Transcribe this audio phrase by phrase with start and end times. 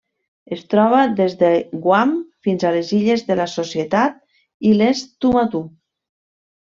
[0.55, 1.49] Es troba des de
[1.83, 2.15] Guam
[2.47, 4.15] fins a les Illes de la Societat
[4.71, 5.63] i les Tuamotu.